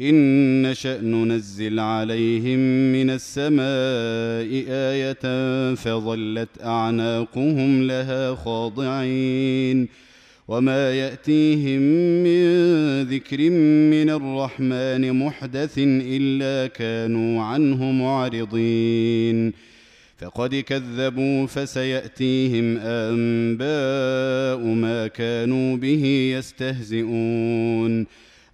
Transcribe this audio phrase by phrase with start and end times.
[0.00, 2.58] ان نشا ننزل عليهم
[2.92, 9.88] من السماء إيه فظلت اعناقهم لها خاضعين
[10.48, 11.80] وما ياتيهم
[12.24, 12.42] من
[13.02, 13.50] ذكر
[13.90, 19.52] من الرحمن محدث الا كانوا عنه معرضين
[20.18, 26.04] فقد كذبوا فسياتيهم انباء ما كانوا به
[26.38, 28.06] يستهزئون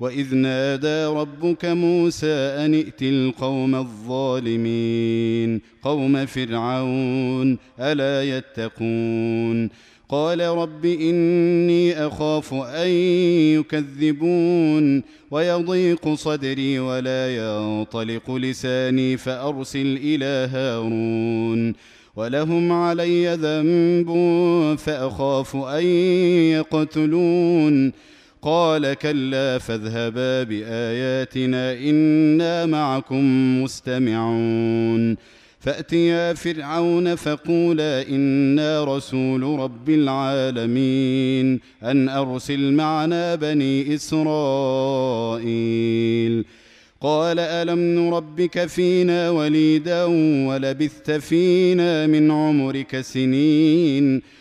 [0.00, 9.68] واذ نادى ربك موسى ان ائت القوم الظالمين قوم فرعون الا يتقون
[10.08, 12.88] قال رب اني اخاف ان
[13.58, 21.74] يكذبون ويضيق صدري ولا ينطلق لساني فارسل إلى هارون
[22.16, 24.08] ولهم علي ذنب
[24.78, 25.84] فاخاف ان
[26.52, 27.92] يقتلون
[28.42, 35.16] قال كلا فاذهبا بآياتنا إنا معكم مستمعون.
[35.60, 45.44] فأتيا فرعون فقولا إنا رسول رب العالمين أن أرسل معنا بني إسرائيل.
[47.00, 50.04] قال ألم نربك فينا وليدا
[50.48, 54.22] ولبثت فينا من عمرك سنين.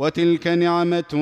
[0.00, 1.12] وتلك نعمة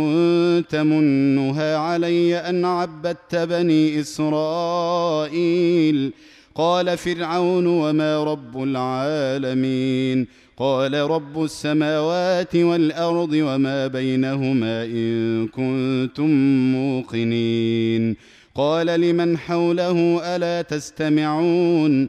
[0.69, 6.13] تمنها علي أن عبدت بني إسرائيل.
[6.55, 10.27] قال فرعون وما رب العالمين.
[10.57, 16.31] قال رب السماوات والأرض وما بينهما إن كنتم
[16.73, 18.17] موقنين.
[18.55, 22.09] قال لمن حوله ألا تستمعون؟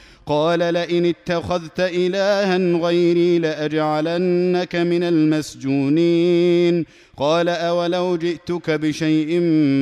[0.31, 6.85] قال لئن اتخذت إلها غيري لأجعلنك من المسجونين.
[7.17, 9.39] قال أولو جئتك بشيء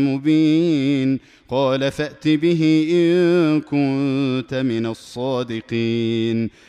[0.07, 1.19] مبين.
[1.49, 6.68] قال فأت به إن كنت من الصادقين.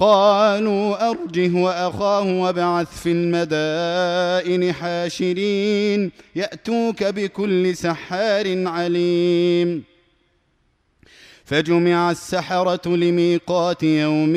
[0.00, 9.89] قالوا أرجه وأخاه وابعث في المدائن حاشرين يأتوك بكل سحار عليم.
[11.50, 14.32] فجمع السحرة لميقات يوم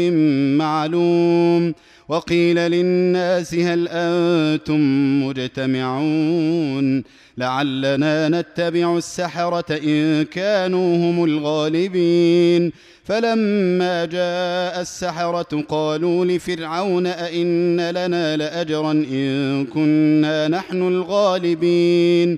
[0.57, 1.73] معلوم
[2.09, 4.79] وقيل للناس هل أنتم
[5.27, 7.03] مجتمعون
[7.37, 12.71] لعلنا نتبع السحرة إن كانوا هم الغالبين
[13.03, 22.37] فلما جاء السحرة قالوا لفرعون أئن لنا لأجرا إن كنا نحن الغالبين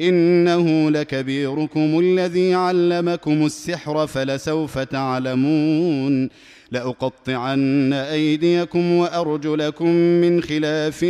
[0.00, 6.28] إنه لكبيركم الذي علمكم السحر فلسوف تعلمون
[6.72, 11.02] لأقطعن أيديكم وأرجلكم من خلاف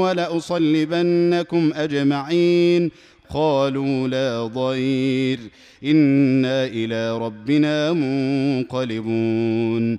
[0.00, 2.90] ولأصلبنكم أجمعين
[3.30, 5.38] قالوا لا ضير
[5.84, 9.98] إنا إلى ربنا منقلبون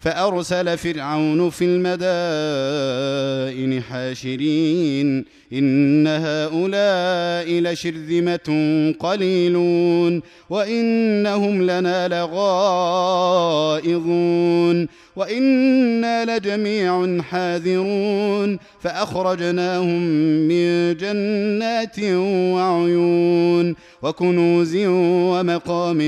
[0.00, 2.00] فأرسل فرعون في المدائن
[3.82, 8.48] حاشرين إن هؤلاء لشرذمة
[8.98, 12.48] قليلون وإنهم لنا لغائظون
[15.16, 20.02] وإنا لجميع حاذرون فأخرجناهم
[20.48, 22.00] من جنات
[22.54, 25.98] وعيون وكنوز ومقام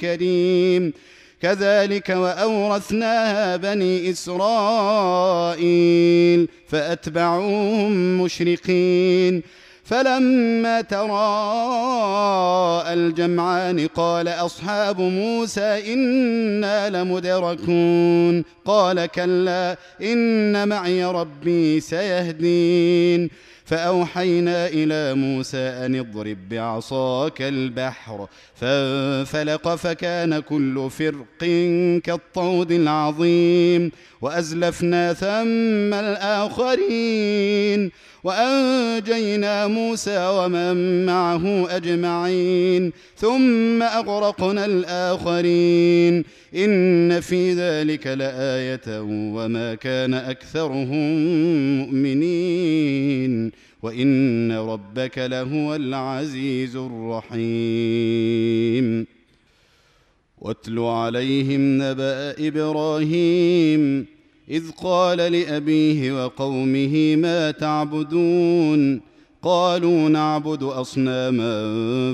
[0.00, 0.92] كريم
[1.42, 5.58] كذلك وأورثناها بني إسرائيل
[6.68, 9.42] فأتبعوهم مشرقين.
[9.84, 11.20] فلما تراءى
[12.94, 18.44] الجمعان قال أصحاب موسى إنا لمدركون.
[18.64, 23.30] قال كلا إن معي ربي سيهدين.
[23.70, 31.44] فأوحينا إلى موسى أن اضرب بعصاك البحر فانفلق فكان كل فرق
[32.04, 33.90] كالطود العظيم
[34.22, 37.90] وأزلفنا ثم الآخرين
[38.24, 46.24] وأنجينا موسى ومن معه أجمعين ثم أغرقنا الآخرين.
[46.54, 49.00] إن في ذلك لآية
[49.34, 51.16] وما كان أكثرهم
[51.78, 53.52] مؤمنين.
[53.82, 57.46] وإن ربك لهو العزيز الرحيم.
[60.38, 64.06] واتل عليهم نبأ إبراهيم
[64.50, 69.00] إذ قال لأبيه وقومه ما تعبدون؟
[69.42, 71.54] قالوا نعبد أصناما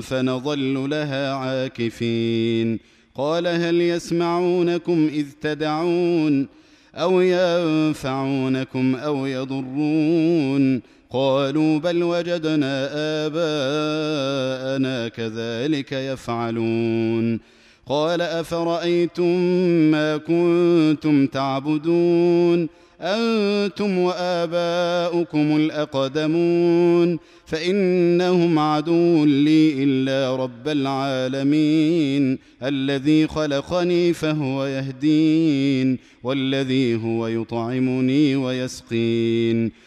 [0.01, 2.79] فنظل لها عاكفين.
[3.15, 6.47] قال هل يسمعونكم إذ تدعون
[6.95, 12.89] أو ينفعونكم أو يضرون؟ قالوا بل وجدنا
[13.25, 17.39] آباءنا كذلك يفعلون.
[17.87, 19.37] قال أفرأيتم
[19.91, 22.69] ما كنتم تعبدون؟
[23.01, 32.39] أنتم وآباؤكم الأقدمون؟ فإنهم عدو لي إلا رب العالمين.
[32.63, 39.86] الذي خلقني فهو يهدين والذي هو يطعمني ويسقين.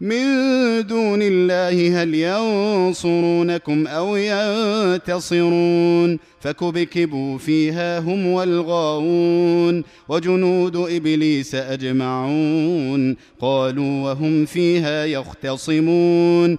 [0.00, 0.22] من
[0.86, 14.44] دون الله هل ينصرونكم أو ينتصرون؟ فكبكبوا فيها هم والغاوون وجنود إبليس أجمعون قالوا وهم
[14.44, 16.58] فيها يختصمون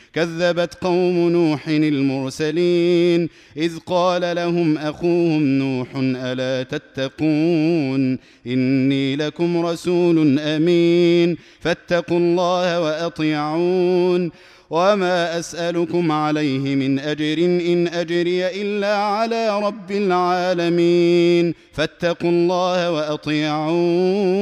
[0.13, 11.37] كذبت قوم نوح المرسلين إذ قال لهم أخوهم نوح ألا تتقون إني لكم رسول أمين
[11.59, 14.31] فاتقوا الله وأطيعون
[14.69, 24.41] وما أسألكم عليه من أجر إن أجري إلا على رب العالمين فاتقوا الله وأطيعون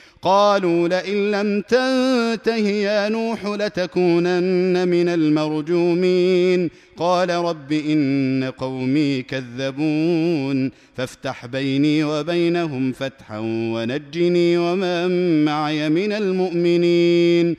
[0.23, 6.69] قالوا لئن لم تنته يا نوح لتكونن من المرجومين.
[6.97, 10.71] قال رب إن قومي كذبون.
[10.97, 17.55] فافتح بيني وبينهم فتحا ونجني ومن معي من المؤمنين.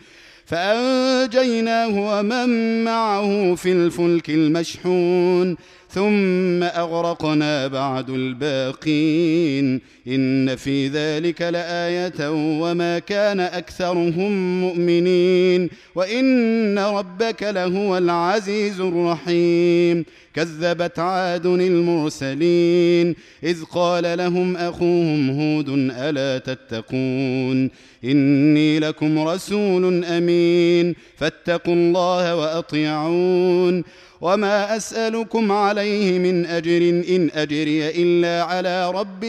[0.46, 5.56] فأنجيناه ومن معه في الفلك المشحون.
[5.94, 9.80] ثم أغرقنا بعد الباقين.
[10.08, 12.30] إن في ذلك لآية
[12.60, 15.70] وما كان أكثرهم مؤمنين.
[15.94, 20.04] وإن ربك لهو العزيز الرحيم.
[20.34, 27.70] كذبت عاد المرسلين إذ قال لهم أخوهم هود ألا تتقون
[28.04, 33.84] إني لكم رسول أمين فاتقوا الله وأطيعون
[34.20, 39.24] وما أسألكم عليه من أجر إن أجري إلا على رب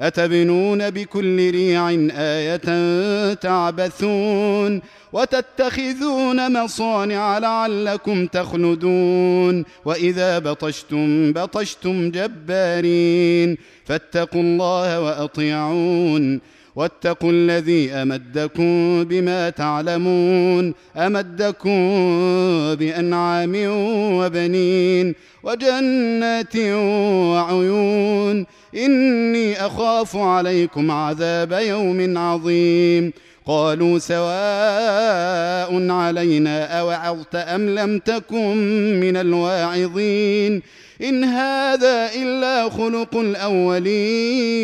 [0.00, 4.80] أتبنون بكل ريع آية تعبثون
[5.12, 16.40] وتتخذون مصانع لعلكم تخلدون وإذا بطشتم بطشتم جبارين فاتقوا الله وأطيعون
[16.76, 21.78] واتقوا الذي أمدكم بما تعلمون أمدكم
[22.74, 23.52] بأنعام
[24.18, 26.56] وبنين وجنات
[27.32, 33.12] وعيون إني أخاف عليكم عذاب يوم عظيم
[33.48, 38.56] قالوا سواء علينا أوعظت أم لم تكن
[39.00, 40.62] من الواعظين
[41.02, 44.62] إن هذا إلا خلق الأولين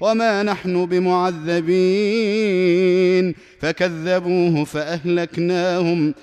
[0.00, 1.74] وما نحن بمعذبين
[3.60, 6.14] فكذبوه فأهلكناهم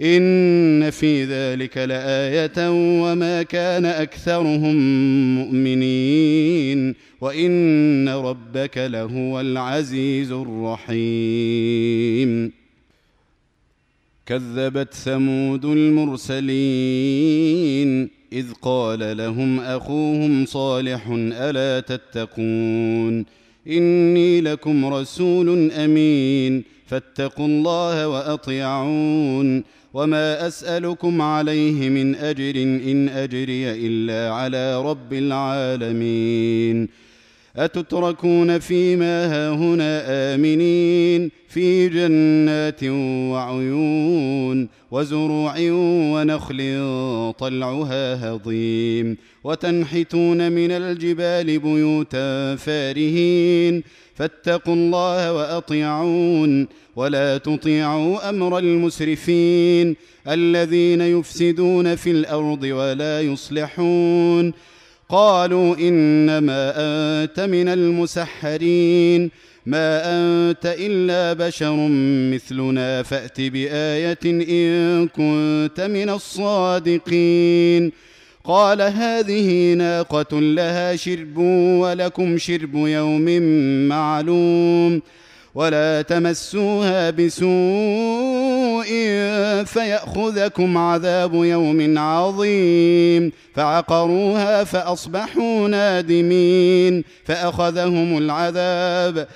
[0.00, 2.70] ان في ذلك لايه
[3.02, 4.76] وما كان اكثرهم
[5.34, 11.72] مؤمنين وان ربك لهو العزيز الرحيم
[14.26, 17.02] كذبت ثمود المرسلين
[18.32, 23.24] اذ قال لهم اخوهم صالح الا تتقون
[23.68, 34.34] اني لكم رسول امين فاتقوا الله واطيعون وما اسالكم عليه من اجر ان اجري الا
[34.34, 36.88] على رب العالمين
[37.56, 40.02] أتتركون فيما هاهنا
[40.34, 42.84] آمنين في جنات
[43.32, 45.54] وعيون وزروع
[46.12, 46.58] ونخل
[47.38, 53.82] طلعها هضيم وتنحتون من الجبال بيوتا فارهين
[54.14, 59.96] فاتقوا الله وأطيعون ولا تطيعوا أمر المسرفين
[60.28, 64.52] الذين يفسدون في الأرض ولا يصلحون
[65.08, 69.30] قالوا إنما أنت من المسحرين
[69.66, 71.76] ما أنت إلا بشر
[72.32, 77.92] مثلنا فأت بآية إن كنت من الصادقين.
[78.44, 81.38] قال هذه ناقة لها شرب
[81.82, 83.42] ولكم شرب يوم
[83.88, 85.02] معلوم
[85.54, 88.41] ولا تمسوها بسوء
[89.64, 93.32] فيأخذكم عذاب يوم عظيم.
[93.54, 97.04] فعقروها فأصبحوا نادمين.
[97.24, 99.28] فأخذهم العذاب.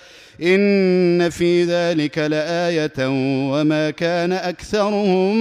[0.42, 3.08] إن في ذلك لآية
[3.52, 5.36] وما كان أكثرهم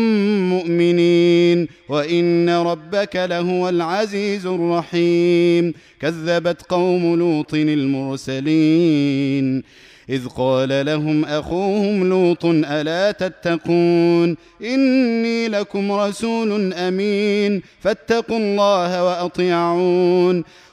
[0.49, 1.67] مؤمنين.
[1.89, 5.73] وإن ربك لهو العزيز الرحيم.
[6.01, 9.63] كذبت قوم لوط المرسلين.
[10.09, 20.43] إذ قال لهم أخوهم لوط ألا تتقون إني لكم رسول أمين فاتقوا الله وأطيعون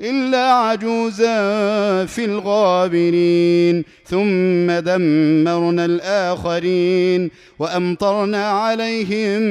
[0.00, 1.36] إلا عجوزا
[2.06, 3.84] في الغابرين.
[4.06, 9.42] ثم دمرنا الآخرين وأمطرنا عليهم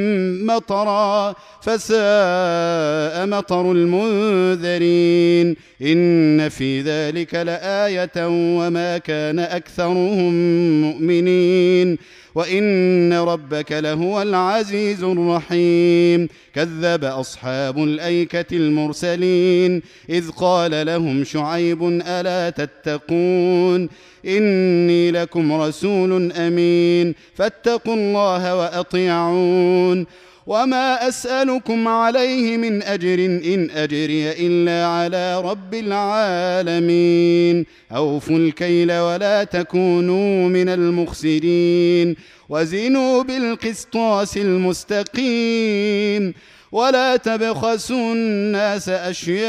[0.45, 5.55] مطرا فساء مطر المنذرين.
[5.81, 10.33] إن في ذلك لآية وما كان أكثرهم
[10.81, 11.97] مؤمنين.
[12.35, 16.27] وإن ربك لهو العزيز الرحيم.
[16.55, 19.81] كذب أصحاب الأيكة المرسلين.
[20.09, 23.89] إذ قال لهم شعيب ألا تتقون؟
[24.27, 30.05] إني لكم رسول أمين فاتقوا الله وأطيعون.
[30.47, 37.65] وما أسألكم عليه من أجر إن أجري إلا على رب العالمين.
[37.91, 42.15] أوفوا الكيل ولا تكونوا من المخسرين.
[42.49, 46.33] وزنوا بالقسطاس المستقيم.
[46.73, 49.43] ولا تبخسوا الناس أشياءهم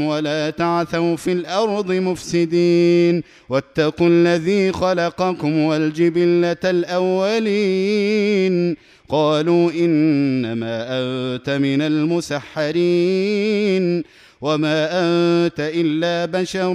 [0.00, 8.14] ولا تعثوا في الأرض مفسدين واتقوا الذي خلقكم والجبلة الأولين
[9.08, 12.74] قالوا إنما أنت من المسحرين
[14.40, 16.74] وما أنت إلا بشر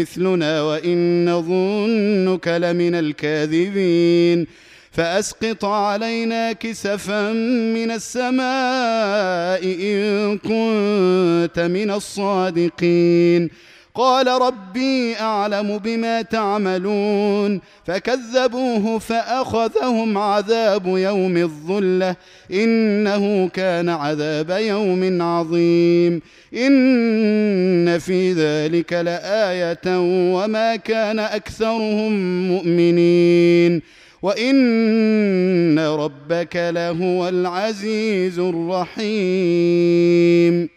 [0.00, 4.46] مثلنا وإن نظنك لمن الكاذبين
[4.92, 7.32] فأسقط علينا كسفا
[7.72, 13.50] من السماء إن كنت من الصادقين.
[13.94, 17.60] قال ربي أعلم بما تعملون.
[17.86, 22.16] فكذبوه فأخذهم عذاب يوم الظلة.
[22.52, 26.22] إنه كان عذاب يوم عظيم.
[26.54, 29.98] إن في ذلك لآية
[30.34, 32.12] وما كان أكثرهم
[32.48, 34.01] مؤمنين.
[34.22, 40.68] وإن ربك لهو العزيز الرحيم.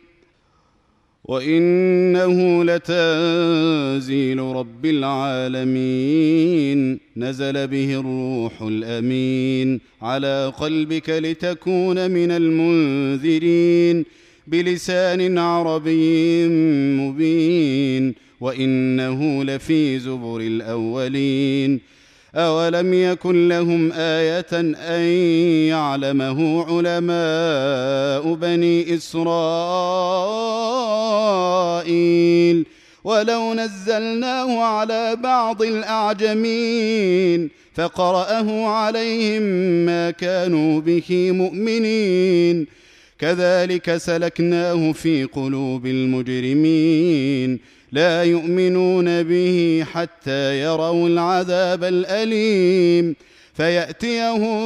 [1.26, 7.00] وإنه لتنزيل رب العالمين.
[7.18, 9.80] نزل به الروح الأمين.
[10.02, 14.06] على قلبك لتكون من المنذرين.
[14.48, 16.48] بلسان عربي
[17.00, 18.16] مبين.
[18.42, 21.80] وإنه لفي زبر الأولين.
[22.36, 24.76] اولم يكن لهم إيه ان
[25.70, 28.96] يعلمه علماء بني
[31.76, 32.66] اسرائيل
[33.04, 39.42] ولو نزلناه على بعض الاعجمين فقراه عليهم
[39.86, 42.68] ما كانوا به مؤمنين
[43.20, 47.60] كذلك سلكناه في قلوب المجرمين
[47.92, 53.16] لا يؤمنون به حتى يروا العذاب الأليم.
[53.54, 54.58] فيأتيهم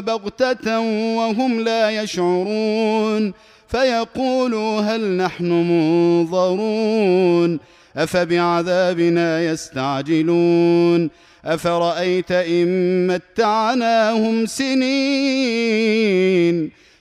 [0.00, 0.80] بغتة
[1.16, 3.32] وهم لا يشعرون.
[3.68, 7.58] فيقولوا هل نحن منظرون.
[7.96, 11.10] أفبعذابنا يستعجلون.
[11.44, 15.98] أفرأيت إن متعناهم سنين.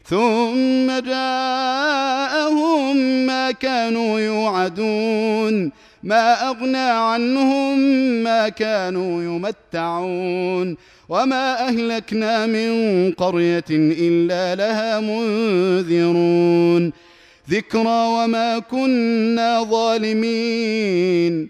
[0.09, 5.71] ثم جاءهم ما كانوا يوعدون
[6.03, 7.79] ما أغنى عنهم
[8.23, 10.77] ما كانوا يمتعون.
[11.09, 16.91] وما أهلكنا من قرية إلا لها منذرون.
[17.49, 21.49] ذكرى وما كنا ظالمين.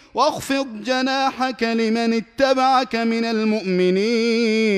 [0.13, 4.71] واخفض جناحك لمن اتبعك من المؤمنين.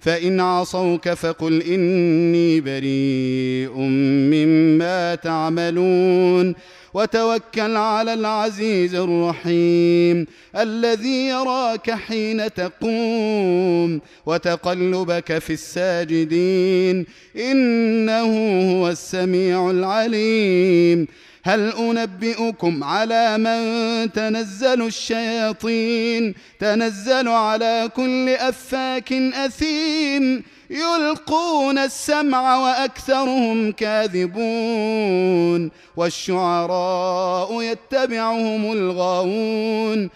[0.00, 6.54] فإن عصوك فقل إني بريء مما تعملون.
[6.94, 10.26] وتوكل على العزيز الرحيم
[10.56, 17.06] الذي يراك حين تقوم وتقلبك في الساجدين.
[17.36, 18.26] إنه
[18.72, 21.06] هو السميع العليم.
[21.46, 30.42] هل أنبئكم على من تنزل الشياطين؟ تنزل على كل أفاك أثيم.
[30.70, 35.70] يلقون السمع وأكثرهم كاذبون.
[35.96, 40.10] والشعراء يتبعهم الغاوون.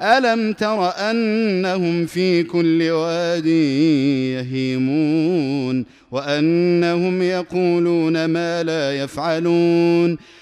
[0.00, 3.46] ألم تر أنهم في كل واد
[4.36, 10.41] يهيمون؟ وأنهم يقولون ما لا يفعلون.